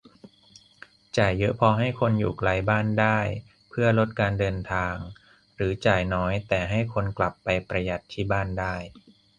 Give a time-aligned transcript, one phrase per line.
[1.17, 3.19] จ่ายเยอะพอให้คนอยู่ไกลบ้านได้
[3.69, 4.95] เพื่อลดการเดินทาง
[5.55, 8.75] หรือ จ่ายน้อยแต่ให้คนกลับไปประหยัดที่บ้านได้